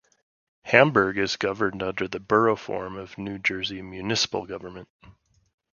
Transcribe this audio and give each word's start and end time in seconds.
Hamburg 0.63 1.19
is 1.19 1.35
governed 1.35 1.83
under 1.83 2.07
the 2.07 2.19
Borough 2.19 2.55
form 2.55 2.95
of 2.95 3.19
New 3.19 3.37
Jersey 3.37 3.83
municipal 3.83 4.47
government. 4.47 4.89